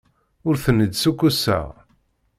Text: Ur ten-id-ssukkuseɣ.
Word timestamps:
Ur 0.47 0.55
ten-id-ssukkuseɣ. 0.63 1.67